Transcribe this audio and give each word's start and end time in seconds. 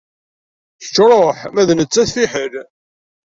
Kečč 0.79 0.95
ṛuḥ 1.09 1.37
ma 1.53 1.63
d 1.67 1.69
nettat 1.73 2.11
fiḥel. 2.15 2.53